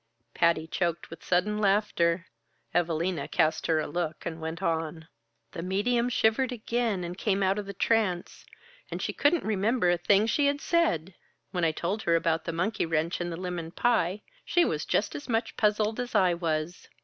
Patty 0.33 0.65
choked 0.65 1.11
with 1.11 1.23
sudden 1.23 1.59
laughter. 1.59 2.25
Evalina 2.73 3.27
cast 3.27 3.67
her 3.67 3.79
a 3.79 3.85
look 3.85 4.25
and 4.25 4.41
went 4.41 4.59
on. 4.63 5.07
"The 5.51 5.61
medium 5.61 6.09
shivered 6.09 6.51
again 6.51 7.03
and 7.03 7.15
came 7.15 7.43
out 7.43 7.59
of 7.59 7.67
the 7.67 7.73
trance, 7.75 8.43
and 8.89 8.99
she 8.99 9.13
couldn't 9.13 9.43
remember 9.43 9.91
a 9.91 9.99
thing 9.99 10.25
she 10.25 10.47
had 10.47 10.59
said! 10.59 11.13
When 11.51 11.63
I 11.63 11.71
told 11.71 12.01
her 12.01 12.15
about 12.15 12.45
the 12.45 12.51
monkey 12.51 12.87
wrench 12.87 13.21
and 13.21 13.31
the 13.31 13.37
lemon 13.37 13.69
pie, 13.69 14.23
she 14.43 14.65
was 14.65 14.85
just 14.85 15.13
as 15.13 15.29
much 15.29 15.55
puzzled 15.55 15.99
as 15.99 16.15
I 16.15 16.33
was. 16.33 16.89